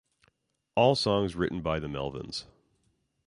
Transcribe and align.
All 0.73 0.95
songs 0.95 1.35
written 1.35 1.61
by 1.61 1.77
The 1.77 1.85
Melvins. 1.85 2.45